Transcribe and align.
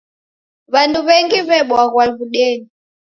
W'andu 0.73 0.99
w'engi 1.07 1.39
w'ebwaghwa 1.47 2.03
w'udenyi. 2.15 2.67